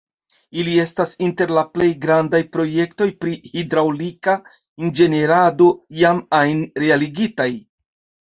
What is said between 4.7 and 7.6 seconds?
inĝenierado iam ajn realigitaj.